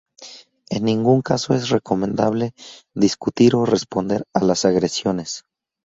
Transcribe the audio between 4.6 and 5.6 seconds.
agresiones.